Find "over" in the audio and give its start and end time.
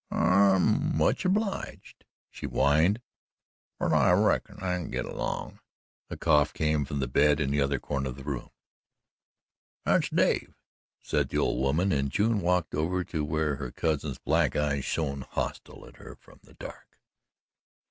12.73-13.03